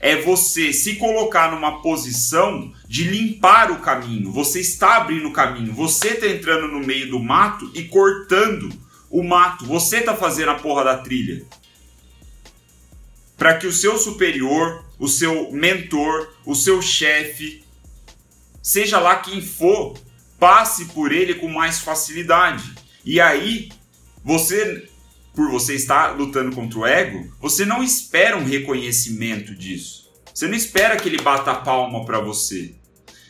É 0.00 0.16
você 0.16 0.72
se 0.72 0.96
colocar 0.96 1.52
numa 1.52 1.80
posição 1.80 2.72
de 2.88 3.04
limpar 3.04 3.70
o 3.70 3.78
caminho. 3.78 4.32
Você 4.32 4.60
está 4.60 4.96
abrindo 4.96 5.28
o 5.28 5.32
caminho. 5.32 5.72
Você 5.74 6.08
está 6.08 6.26
entrando 6.26 6.66
no 6.66 6.80
meio 6.84 7.08
do 7.08 7.20
mato 7.20 7.70
e 7.72 7.84
cortando 7.84 8.68
o 9.08 9.22
mato. 9.22 9.64
Você 9.64 9.98
está 9.98 10.16
fazendo 10.16 10.50
a 10.50 10.56
porra 10.56 10.82
da 10.82 10.98
trilha. 10.98 11.44
Para 13.36 13.56
que 13.56 13.66
o 13.66 13.72
seu 13.72 13.96
superior, 13.96 14.84
o 14.98 15.06
seu 15.06 15.52
mentor, 15.52 16.28
o 16.44 16.54
seu 16.54 16.82
chefe, 16.82 17.64
seja 18.60 18.98
lá 18.98 19.16
quem 19.16 19.40
for, 19.40 19.96
passe 20.42 20.86
por 20.86 21.12
ele 21.12 21.34
com 21.34 21.46
mais 21.46 21.78
facilidade. 21.78 22.74
E 23.04 23.20
aí, 23.20 23.68
você, 24.24 24.88
por 25.32 25.48
você 25.48 25.76
estar 25.76 26.18
lutando 26.18 26.52
contra 26.52 26.80
o 26.80 26.84
ego, 26.84 27.32
você 27.40 27.64
não 27.64 27.80
espera 27.80 28.36
um 28.36 28.44
reconhecimento 28.44 29.54
disso. 29.54 30.10
Você 30.34 30.48
não 30.48 30.56
espera 30.56 30.96
que 30.96 31.08
ele 31.08 31.22
bata 31.22 31.52
a 31.52 31.54
palma 31.54 32.04
para 32.04 32.18
você. 32.18 32.74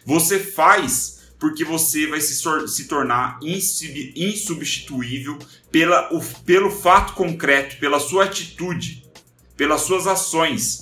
Você 0.06 0.38
faz 0.38 1.20
porque 1.38 1.66
você 1.66 2.06
vai 2.06 2.22
se, 2.22 2.34
se 2.68 2.84
tornar 2.84 3.38
insubstituível 3.42 5.38
pela, 5.70 6.10
o, 6.14 6.24
pelo 6.46 6.70
fato 6.70 7.12
concreto, 7.12 7.76
pela 7.78 8.00
sua 8.00 8.24
atitude, 8.24 9.04
pelas 9.54 9.82
suas 9.82 10.06
ações. 10.06 10.81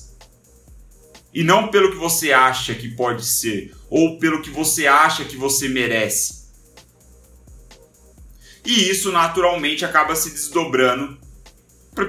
E 1.33 1.45
não 1.45 1.69
pelo 1.69 1.93
que 1.93 1.97
você 1.97 2.33
acha 2.33 2.75
que 2.75 2.89
pode 2.89 3.25
ser, 3.25 3.75
ou 3.89 4.19
pelo 4.19 4.43
que 4.43 4.51
você 4.51 4.87
acha 4.87 5.25
que 5.25 5.37
você 5.37 5.69
merece. 5.69 6.41
E 8.65 8.91
isso 8.91 9.11
naturalmente 9.11 9.85
acaba 9.85 10.15
se 10.15 10.31
desdobrando 10.31 11.19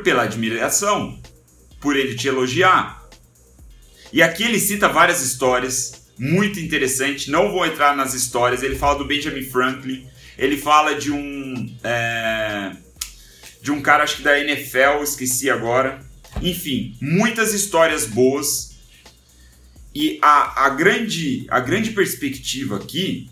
pela 0.03 0.23
admiração, 0.23 1.21
por 1.79 1.95
ele 1.95 2.15
te 2.15 2.27
elogiar. 2.27 3.07
E 4.11 4.21
aqui 4.21 4.43
ele 4.43 4.59
cita 4.59 4.89
várias 4.89 5.21
histórias 5.21 6.01
muito 6.17 6.59
interessantes. 6.59 7.27
Não 7.27 7.51
vou 7.51 7.65
entrar 7.65 7.95
nas 7.95 8.13
histórias. 8.13 8.61
Ele 8.61 8.75
fala 8.75 8.99
do 8.99 9.05
Benjamin 9.05 9.43
Franklin. 9.43 10.07
Ele 10.37 10.57
fala 10.57 10.95
de 10.95 11.11
um 11.11 11.75
é, 11.83 12.75
de 13.61 13.71
um 13.71 13.81
cara 13.81 14.03
acho 14.03 14.17
que 14.17 14.23
da 14.23 14.39
NFL, 14.39 15.03
esqueci 15.03 15.49
agora. 15.49 16.03
Enfim, 16.41 16.97
muitas 17.01 17.53
histórias 17.53 18.05
boas 18.05 18.70
e 19.93 20.19
a, 20.21 20.65
a, 20.65 20.69
grande, 20.69 21.45
a 21.49 21.59
grande 21.59 21.91
perspectiva 21.91 22.77
aqui, 22.77 23.29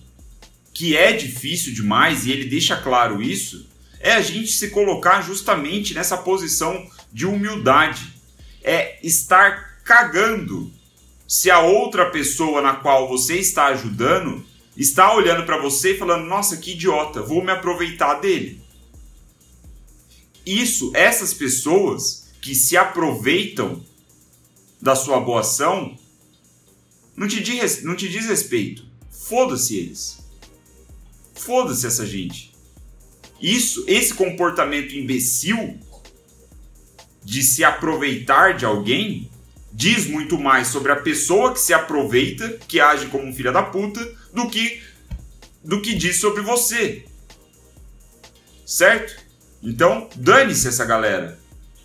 que 0.73 0.95
é 0.95 1.13
difícil 1.13 1.73
demais, 1.73 2.25
e 2.25 2.31
ele 2.31 2.49
deixa 2.49 2.75
claro 2.75 3.21
isso, 3.21 3.67
é 3.99 4.13
a 4.13 4.21
gente 4.21 4.51
se 4.51 4.69
colocar 4.69 5.21
justamente 5.21 5.93
nessa 5.93 6.17
posição 6.17 6.89
de 7.11 7.25
humildade. 7.25 8.13
É 8.63 8.99
estar 9.05 9.81
cagando 9.83 10.71
se 11.27 11.49
a 11.49 11.59
outra 11.59 12.09
pessoa 12.09 12.61
na 12.61 12.73
qual 12.73 13.07
você 13.07 13.37
está 13.37 13.67
ajudando 13.67 14.45
está 14.75 15.13
olhando 15.13 15.45
para 15.45 15.57
você 15.57 15.93
e 15.93 15.97
falando: 15.97 16.25
"Nossa, 16.25 16.57
que 16.57 16.71
idiota, 16.71 17.21
vou 17.21 17.43
me 17.43 17.51
aproveitar 17.51 18.15
dele". 18.15 18.61
Isso, 20.45 20.91
essas 20.95 21.33
pessoas 21.33 22.29
que 22.41 22.55
se 22.55 22.75
aproveitam 22.77 23.83
da 24.81 24.95
sua 24.95 25.19
boa 25.19 25.41
ação, 25.41 25.97
não 27.19 27.27
te 27.27 27.43
diz, 27.43 27.83
não 27.83 27.97
te 27.97 28.07
diz 28.07 28.25
respeito. 28.27 28.85
Foda-se 29.11 29.75
eles. 29.75 30.19
Foda-se 31.35 31.85
essa 31.85 32.05
gente. 32.05 32.53
Isso, 33.41 33.83
esse 33.87 34.13
comportamento 34.13 34.95
imbecil 34.95 35.77
de 37.21 37.43
se 37.43 37.61
aproveitar 37.61 38.55
de 38.55 38.63
alguém 38.63 39.29
diz 39.73 40.07
muito 40.07 40.39
mais 40.39 40.69
sobre 40.69 40.93
a 40.93 40.95
pessoa 40.95 41.51
que 41.51 41.59
se 41.59 41.73
aproveita, 41.73 42.57
que 42.65 42.79
age 42.79 43.07
como 43.07 43.25
um 43.25 43.35
filho 43.35 43.51
da 43.51 43.63
puta, 43.63 43.99
do 44.33 44.49
que 44.49 44.81
do 45.61 45.81
que 45.81 45.95
diz 45.95 46.21
sobre 46.21 46.41
você. 46.41 47.03
Certo? 48.65 49.21
Então, 49.61 50.09
dane-se 50.15 50.69
essa 50.69 50.85
galera. 50.85 51.37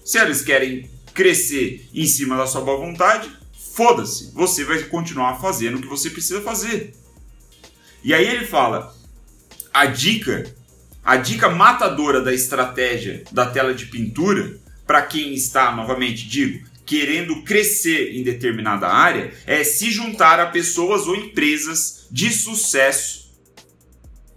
Se 0.04 0.16
eles 0.16 0.42
querem 0.42 0.88
crescer 1.12 1.88
em 1.92 2.06
cima 2.06 2.36
da 2.36 2.46
sua 2.46 2.60
boa 2.60 2.78
vontade, 2.78 3.28
foda-se, 3.74 4.30
você 4.32 4.64
vai 4.64 4.82
continuar 4.84 5.40
fazendo 5.40 5.78
o 5.78 5.80
que 5.80 5.88
você 5.88 6.08
precisa 6.08 6.40
fazer. 6.40 6.94
E 8.02 8.14
aí 8.14 8.26
ele 8.26 8.46
fala: 8.46 8.94
a 9.72 9.86
dica, 9.86 10.54
a 11.04 11.16
dica 11.16 11.48
matadora 11.48 12.20
da 12.20 12.32
estratégia 12.32 13.24
da 13.32 13.46
tela 13.46 13.74
de 13.74 13.86
pintura, 13.86 14.58
para 14.86 15.02
quem 15.02 15.34
está, 15.34 15.74
novamente 15.74 16.28
digo, 16.28 16.66
querendo 16.86 17.42
crescer 17.42 18.14
em 18.14 18.22
determinada 18.22 18.86
área, 18.86 19.32
é 19.46 19.64
se 19.64 19.90
juntar 19.90 20.38
a 20.38 20.46
pessoas 20.46 21.06
ou 21.06 21.16
empresas 21.16 22.06
de 22.10 22.30
sucesso 22.30 23.24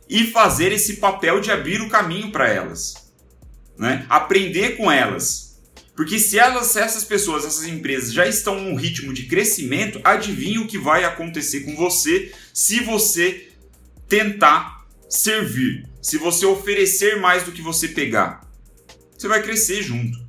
e 0.10 0.26
fazer 0.26 0.72
esse 0.72 0.98
papel 0.98 1.42
de 1.42 1.52
abrir 1.52 1.82
o 1.82 1.90
caminho 1.90 2.32
para 2.32 2.48
elas. 2.48 3.12
Né? 3.78 4.06
Aprender 4.10 4.78
com 4.78 4.90
elas, 4.90 5.47
porque 5.98 6.20
se, 6.20 6.38
elas, 6.38 6.68
se 6.68 6.80
essas 6.80 7.04
pessoas, 7.04 7.44
essas 7.44 7.66
empresas 7.66 8.14
já 8.14 8.28
estão 8.28 8.62
num 8.62 8.76
ritmo 8.76 9.12
de 9.12 9.24
crescimento, 9.24 10.00
adivinha 10.04 10.62
o 10.62 10.68
que 10.68 10.78
vai 10.78 11.04
acontecer 11.04 11.62
com 11.62 11.76
você 11.76 12.32
se 12.54 12.82
você 12.82 13.50
tentar 14.08 14.86
servir, 15.10 15.90
se 16.00 16.20
você 16.20 16.46
oferecer 16.46 17.20
mais 17.20 17.42
do 17.42 17.52
que 17.52 17.64
você 17.64 17.88
pegar, 17.88 18.48
você 19.18 19.28
vai 19.28 19.42
crescer 19.42 19.82
junto. 19.82 20.20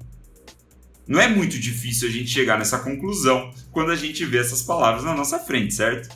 Não 1.06 1.20
é 1.20 1.28
muito 1.28 1.58
difícil 1.58 2.08
a 2.08 2.10
gente 2.10 2.30
chegar 2.30 2.58
nessa 2.58 2.78
conclusão 2.78 3.52
quando 3.70 3.92
a 3.92 3.96
gente 3.96 4.24
vê 4.24 4.38
essas 4.38 4.62
palavras 4.62 5.04
na 5.04 5.14
nossa 5.14 5.38
frente, 5.38 5.74
certo? 5.74 6.08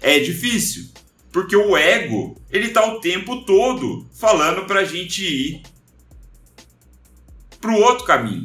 É 0.00 0.18
difícil, 0.18 0.88
porque 1.30 1.54
o 1.54 1.76
ego, 1.76 2.36
ele 2.50 2.70
tá 2.70 2.84
o 2.84 2.98
tempo 2.98 3.44
todo 3.44 4.08
falando 4.12 4.66
pra 4.66 4.84
gente 4.84 5.24
ir 5.24 5.62
pro 7.60 7.74
outro 7.74 8.04
caminho. 8.04 8.44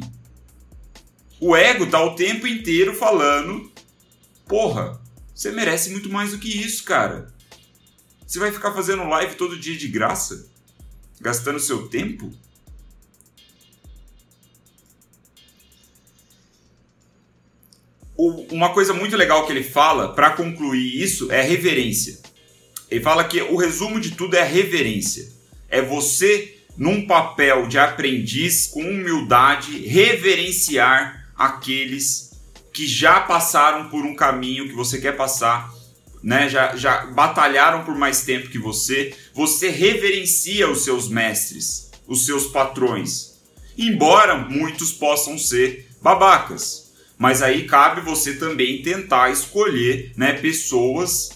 O 1.40 1.56
ego 1.56 1.86
tá 1.86 2.02
o 2.02 2.14
tempo 2.14 2.46
inteiro 2.46 2.94
falando: 2.94 3.70
"Porra, 4.46 5.00
você 5.34 5.50
merece 5.50 5.90
muito 5.90 6.08
mais 6.08 6.30
do 6.30 6.38
que 6.38 6.48
isso, 6.48 6.84
cara. 6.84 7.32
Você 8.26 8.38
vai 8.38 8.52
ficar 8.52 8.72
fazendo 8.72 9.08
live 9.08 9.34
todo 9.34 9.58
dia 9.58 9.76
de 9.76 9.88
graça? 9.88 10.48
Gastando 11.20 11.60
seu 11.60 11.88
tempo? 11.88 12.32
Uma 18.16 18.72
coisa 18.72 18.94
muito 18.94 19.16
legal 19.16 19.44
que 19.44 19.52
ele 19.52 19.64
fala 19.64 20.14
para 20.14 20.30
concluir 20.30 21.02
isso 21.02 21.32
é 21.32 21.42
reverência. 21.42 22.20
Ele 22.90 23.00
fala 23.00 23.24
que 23.24 23.42
o 23.42 23.56
resumo 23.56 23.98
de 23.98 24.12
tudo 24.12 24.36
é 24.36 24.44
reverência. 24.44 25.32
É 25.68 25.82
você, 25.82 26.61
num 26.76 27.06
papel 27.06 27.66
de 27.66 27.78
aprendiz, 27.78 28.66
com 28.66 28.80
humildade, 28.80 29.86
reverenciar 29.86 31.30
aqueles 31.36 32.32
que 32.72 32.86
já 32.86 33.20
passaram 33.20 33.88
por 33.88 34.04
um 34.04 34.14
caminho 34.14 34.68
que 34.68 34.74
você 34.74 34.98
quer 34.98 35.16
passar, 35.16 35.72
né? 36.22 36.48
Já, 36.48 36.76
já 36.76 37.06
batalharam 37.06 37.84
por 37.84 37.94
mais 37.94 38.22
tempo 38.22 38.48
que 38.48 38.58
você. 38.58 39.14
Você 39.34 39.68
reverencia 39.68 40.70
os 40.70 40.84
seus 40.84 41.08
mestres, 41.08 41.90
os 42.06 42.24
seus 42.24 42.46
patrões. 42.46 43.32
Embora 43.76 44.36
muitos 44.36 44.92
possam 44.92 45.36
ser 45.36 45.88
babacas, 46.00 46.92
mas 47.18 47.42
aí 47.42 47.66
cabe 47.66 48.00
você 48.00 48.34
também 48.34 48.82
tentar 48.82 49.30
escolher, 49.30 50.12
né, 50.16 50.32
pessoas 50.32 51.30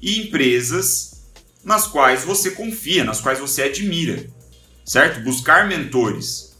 e 0.00 0.20
empresas 0.20 1.22
nas 1.64 1.86
quais 1.86 2.24
você 2.24 2.52
confia, 2.52 3.04
nas 3.04 3.20
quais 3.20 3.38
você 3.38 3.62
admira, 3.62 4.26
certo? 4.84 5.20
Buscar 5.20 5.68
mentores. 5.68 6.56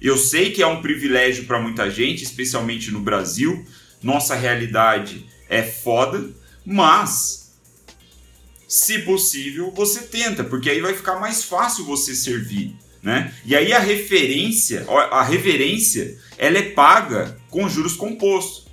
Eu 0.00 0.16
sei 0.16 0.52
que 0.52 0.62
é 0.62 0.66
um 0.66 0.82
privilégio 0.82 1.44
para 1.44 1.60
muita 1.60 1.90
gente, 1.90 2.22
especialmente 2.22 2.90
no 2.90 3.00
Brasil. 3.00 3.64
Nossa 4.02 4.34
realidade 4.34 5.26
é 5.48 5.62
foda, 5.62 6.30
mas 6.64 7.46
se 8.68 9.00
possível, 9.00 9.70
você 9.70 10.02
tenta, 10.02 10.42
porque 10.44 10.68
aí 10.68 10.80
vai 10.80 10.92
ficar 10.92 11.20
mais 11.20 11.44
fácil 11.44 11.84
você 11.84 12.14
servir, 12.14 12.76
né? 13.02 13.32
E 13.44 13.54
aí 13.54 13.72
a 13.72 13.78
referência, 13.78 14.84
a 15.10 15.22
reverência, 15.22 16.18
ela 16.36 16.58
é 16.58 16.70
paga 16.70 17.38
com 17.48 17.68
juros 17.68 17.94
compostos. 17.94 18.65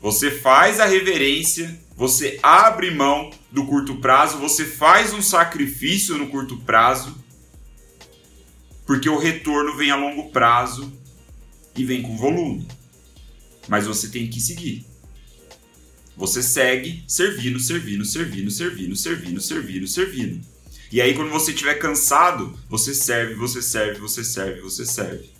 Você 0.00 0.30
faz 0.30 0.78
a 0.78 0.86
reverência, 0.86 1.80
você 1.96 2.38
abre 2.42 2.90
mão 2.90 3.30
do 3.50 3.66
curto 3.66 3.96
prazo, 3.96 4.38
você 4.38 4.64
faz 4.64 5.12
um 5.12 5.22
sacrifício 5.22 6.16
no 6.16 6.28
curto 6.28 6.58
prazo 6.58 7.26
porque 8.86 9.08
o 9.08 9.18
retorno 9.18 9.76
vem 9.76 9.90
a 9.90 9.96
longo 9.96 10.30
prazo 10.30 10.90
e 11.74 11.84
vem 11.84 12.00
com 12.00 12.16
volume. 12.16 12.68
Mas 13.68 13.84
você 13.84 14.08
tem 14.08 14.30
que 14.30 14.40
seguir. 14.40 14.86
Você 16.16 16.42
segue 16.42 17.02
servindo, 17.06 17.58
servindo, 17.58 18.04
servindo, 18.04 18.50
servindo, 18.50 18.96
servindo, 18.96 19.40
servindo, 19.40 19.86
servindo. 19.88 20.40
E 20.90 21.00
aí, 21.00 21.14
quando 21.14 21.30
você 21.30 21.50
estiver 21.50 21.74
cansado, 21.74 22.56
você 22.70 22.94
serve, 22.94 23.34
você 23.34 23.60
serve, 23.60 23.98
você 23.98 24.22
serve, 24.22 24.60
você 24.60 24.86
serve. 24.86 25.35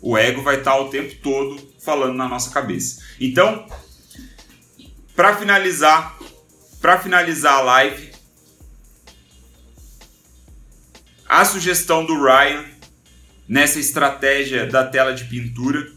O 0.00 0.16
ego 0.16 0.42
vai 0.42 0.58
estar 0.58 0.76
o 0.76 0.88
tempo 0.88 1.14
todo 1.22 1.60
falando 1.78 2.14
na 2.14 2.28
nossa 2.28 2.50
cabeça. 2.50 3.02
Então, 3.20 3.66
para 5.14 5.36
finalizar, 5.36 6.18
para 6.80 6.98
finalizar 6.98 7.58
a 7.58 7.60
live, 7.60 8.10
A 11.32 11.44
sugestão 11.44 12.04
do 12.04 12.20
Ryan 12.20 12.64
nessa 13.48 13.78
estratégia 13.78 14.66
da 14.66 14.84
tela 14.84 15.14
de 15.14 15.26
pintura 15.26 15.88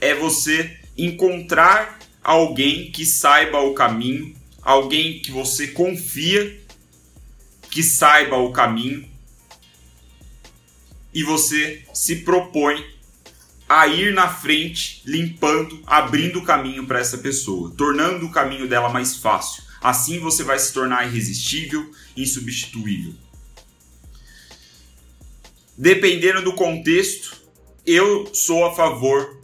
é 0.00 0.14
você 0.14 0.78
encontrar 0.96 1.98
alguém 2.22 2.92
que 2.92 3.04
saiba 3.04 3.58
o 3.58 3.74
caminho, 3.74 4.32
alguém 4.62 5.18
que 5.18 5.32
você 5.32 5.66
confia 5.66 6.56
que 7.68 7.82
saiba 7.82 8.36
o 8.36 8.52
caminho 8.52 9.04
e 11.12 11.24
você 11.24 11.84
se 11.92 12.22
propõe 12.22 12.80
a 13.68 13.86
ir 13.86 14.12
na 14.12 14.28
frente, 14.28 15.02
limpando, 15.04 15.82
abrindo 15.86 16.38
o 16.38 16.44
caminho 16.44 16.86
para 16.86 17.00
essa 17.00 17.18
pessoa, 17.18 17.72
tornando 17.76 18.26
o 18.26 18.30
caminho 18.30 18.68
dela 18.68 18.88
mais 18.88 19.16
fácil. 19.16 19.64
Assim 19.80 20.18
você 20.18 20.42
vai 20.42 20.58
se 20.58 20.72
tornar 20.72 21.06
irresistível, 21.06 21.90
insubstituível 22.16 23.14
dependendo 25.76 26.42
do 26.42 26.54
contexto, 26.54 27.36
eu 27.84 28.30
sou 28.32 28.64
a 28.64 28.74
favor, 28.74 29.40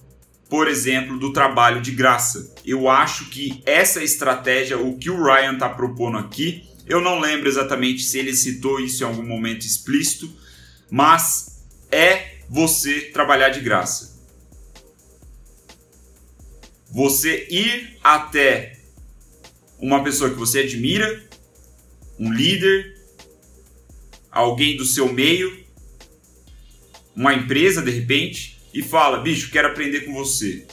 por 0.49 0.67
exemplo, 0.67 1.19
do 1.19 1.33
trabalho 1.33 1.81
de 1.81 1.91
graça. 1.91 2.55
Eu 2.65 2.89
acho 2.89 3.27
que 3.27 3.63
essa 3.67 4.03
estratégia, 4.03 4.79
o 4.79 4.97
que 4.97 5.11
o 5.11 5.23
Ryan 5.23 5.55
está 5.55 5.69
propondo 5.69 6.19
aqui, 6.19 6.69
eu 6.87 7.01
não 7.01 7.21
lembro 7.21 7.49
exatamente 7.49 8.03
se 8.03 8.19
ele 8.19 8.35
citou 8.35 8.81
isso 8.81 9.03
em 9.03 9.07
algum 9.07 9.23
momento 9.23 9.65
explícito, 9.65 10.31
mas 10.91 11.63
é 11.91 12.39
você 12.49 13.03
trabalhar 13.13 13.51
de 13.51 13.61
graça. 13.61 14.12
Você 16.93 17.49
ir 17.51 17.97
até 18.05 18.79
uma 19.79 20.05
pessoa 20.05 20.29
que 20.29 20.37
você 20.37 20.61
admira, 20.61 21.27
um 22.19 22.31
líder, 22.31 23.01
alguém 24.31 24.77
do 24.77 24.85
seu 24.85 25.11
meio, 25.11 25.65
uma 27.17 27.33
empresa 27.33 27.81
de 27.81 27.91
repente 27.91 28.61
e 28.75 28.83
fala: 28.83 29.23
bicho, 29.23 29.51
quero 29.51 29.69
aprender 29.69 30.03
com 30.03 30.13
você, 30.13 30.67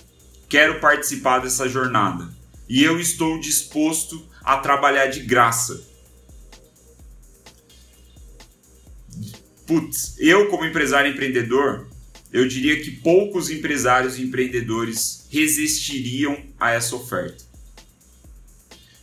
quero 0.49 0.81
participar 0.81 1.39
dessa 1.39 1.69
jornada 1.69 2.37
e 2.67 2.83
eu 2.83 2.99
estou 2.99 3.39
disposto 3.39 4.27
a 4.43 4.57
trabalhar 4.57 5.07
de 5.07 5.21
graça. 5.21 5.87
Putz, 9.65 10.15
eu 10.19 10.49
como 10.49 10.65
empresário 10.65 11.11
empreendedor, 11.11 11.87
eu 12.33 12.45
diria 12.45 12.81
que 12.81 12.91
poucos 12.91 13.49
empresários 13.49 14.19
e 14.19 14.23
empreendedores 14.23 15.18
resistiriam 15.29 16.37
a 16.59 16.71
essa 16.71 16.95
oferta. 16.95 17.49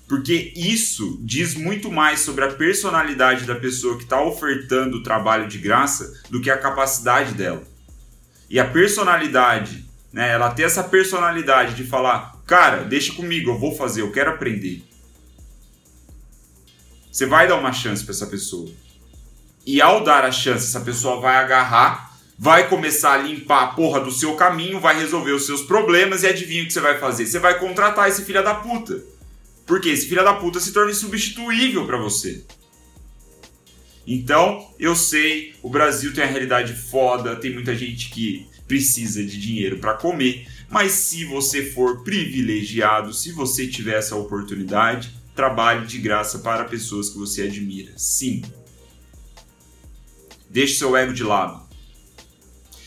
Porque 0.09 0.53
isso 0.55 1.19
diz 1.23 1.55
muito 1.55 1.91
mais 1.91 2.21
sobre 2.21 2.45
a 2.45 2.53
personalidade 2.53 3.45
da 3.45 3.57
pessoa 3.57 3.97
que 3.97 4.05
está 4.05 4.23
ofertando 4.23 4.99
o 4.99 5.03
trabalho 5.03 5.49
de 5.49 5.59
graça 5.59 6.13
do 6.31 6.41
que 6.41 6.51
a 6.51 6.59
capacidade 6.59 7.35
dela. 7.35 7.65
E 8.49 8.61
a 8.61 8.65
personalidade, 8.65 9.85
né, 10.13 10.31
ela 10.31 10.51
tem 10.51 10.65
essa 10.65 10.85
personalidade 10.85 11.75
de 11.75 11.85
falar: 11.85 12.41
cara, 12.47 12.85
deixa 12.85 13.13
comigo, 13.15 13.51
eu 13.51 13.59
vou 13.59 13.75
fazer, 13.75 14.03
eu 14.03 14.13
quero 14.13 14.31
aprender. 14.31 14.85
Você 17.11 17.27
vai 17.27 17.49
dar 17.49 17.57
uma 17.57 17.73
chance 17.73 18.05
para 18.05 18.15
essa 18.15 18.27
pessoa. 18.27 18.71
E 19.65 19.81
ao 19.81 20.05
dar 20.05 20.25
a 20.25 20.31
chance, 20.31 20.67
essa 20.67 20.81
pessoa 20.81 21.21
vai 21.21 21.35
agarrar, 21.37 22.06
vai 22.39 22.69
começar 22.69 23.15
a 23.15 23.23
limpar 23.23 23.63
a 23.63 23.67
porra 23.69 24.01
do 24.01 24.11
seu 24.11 24.35
caminho, 24.35 24.81
vai 24.81 24.99
resolver 24.99 25.33
os 25.33 25.47
seus 25.47 25.63
problemas 25.63 26.23
e 26.23 26.27
adivinha 26.27 26.63
o 26.63 26.67
que 26.67 26.73
você 26.73 26.81
vai 26.81 26.99
fazer? 26.99 27.27
Você 27.27 27.39
vai 27.39 27.59
contratar 27.59 28.09
esse 28.09 28.25
filho 28.25 28.43
da 28.43 28.55
puta. 28.55 29.03
Porque 29.67 29.89
esse 29.89 30.07
filho 30.07 30.23
da 30.23 30.35
puta 30.35 30.61
se 30.61 30.73
torna 30.73 30.93
insubstituível 30.93 31.87
para 31.87 31.97
você. 31.97 32.45
Então, 34.07 34.71
eu 34.79 34.95
sei, 34.95 35.55
o 35.63 35.69
Brasil 35.69 36.15
tem 36.15 36.23
a 36.23 36.29
realidade 36.29 36.73
foda, 36.73 37.35
tem 37.35 37.53
muita 37.53 37.75
gente 37.75 38.11
que 38.11 38.47
precisa 38.69 39.25
de 39.25 39.41
dinheiro 39.41 39.79
para 39.79 39.95
comer, 39.95 40.47
mas 40.69 40.93
se 40.93 41.25
você 41.25 41.71
for 41.71 42.05
privilegiado, 42.05 43.13
se 43.13 43.33
você 43.33 43.67
tiver 43.67 43.99
essa 43.99 44.15
oportunidade, 44.15 45.13
trabalhe 45.35 45.87
de 45.87 45.99
graça 45.99 46.39
para 46.39 46.65
pessoas 46.65 47.11
que 47.11 47.19
você 47.19 47.43
admira. 47.43 47.93
Sim. 47.97 48.43
Deixe 50.49 50.75
seu 50.75 50.97
ego 50.97 51.13
de 51.13 51.25
lado. 51.25 51.66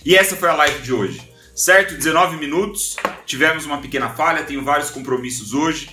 E 0.05 0.15
essa 0.15 0.35
foi 0.35 0.49
a 0.49 0.55
live 0.55 0.81
de 0.81 0.93
hoje. 0.93 1.21
Certo? 1.55 1.95
19 1.95 2.37
minutos. 2.37 2.95
Tivemos 3.25 3.65
uma 3.65 3.81
pequena 3.81 4.09
falha, 4.09 4.43
tenho 4.43 4.63
vários 4.63 4.89
compromissos 4.89 5.53
hoje. 5.53 5.89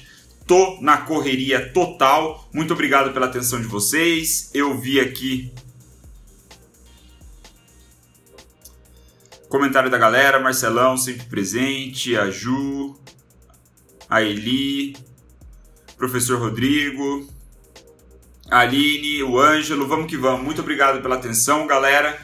Tô 0.47 0.79
na 0.81 0.99
correria 0.99 1.73
total. 1.73 2.49
Muito 2.53 2.73
obrigado 2.73 3.13
pela 3.13 3.27
atenção 3.27 3.61
de 3.61 3.67
vocês. 3.67 4.51
Eu 4.55 4.79
vi 4.79 5.01
aqui 5.01 5.53
comentário 9.49 9.89
da 9.89 9.97
galera, 9.97 10.39
Marcelão 10.39 10.97
sempre 10.97 11.25
presente, 11.27 12.17
a 12.17 12.31
Ju, 12.31 12.95
a 14.09 14.21
Eli, 14.21 14.95
professor 15.97 16.39
Rodrigo. 16.39 17.27
a 18.51 18.61
Aline, 18.61 19.23
o 19.23 19.41
Ângelo, 19.41 19.89
vamos 19.89 20.09
que 20.09 20.17
vamos. 20.17 20.43
Muito 20.43 20.61
obrigado 20.61 21.03
pela 21.03 21.17
atenção, 21.17 21.67
galera. 21.67 22.17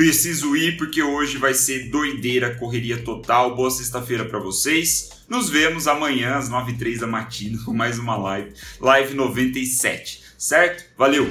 Preciso 0.00 0.56
ir 0.56 0.78
porque 0.78 1.02
hoje 1.02 1.36
vai 1.36 1.52
ser 1.52 1.90
doideira, 1.90 2.54
correria 2.54 2.96
total. 3.02 3.54
Boa 3.54 3.70
sexta-feira 3.70 4.24
para 4.24 4.38
vocês. 4.38 5.10
Nos 5.28 5.50
vemos 5.50 5.86
amanhã 5.86 6.36
às 6.36 6.48
9h03 6.48 7.00
da 7.00 7.06
matina 7.06 7.62
com 7.66 7.74
mais 7.74 7.98
uma 7.98 8.16
live, 8.16 8.50
live 8.80 9.12
97, 9.12 10.22
certo? 10.38 10.86
Valeu! 10.96 11.26